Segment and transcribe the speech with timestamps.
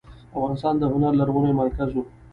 [0.37, 1.97] افغانستان د هنر لرغونی مرکز و.